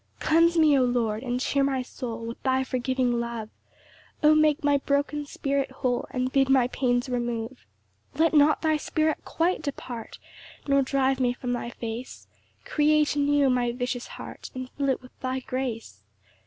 [0.19, 3.49] 5 Cleanse me, O Lord, and cheer my soul With thy forgiving love;
[4.23, 7.67] O, make my broken spirit whole, And bid my pains remove.
[8.13, 10.17] 6 Let not thy Spirit quite depart,
[10.67, 12.25] Nor drive me from thy face;
[12.65, 16.01] Create anew my vicious heart, And fill it with thy grace.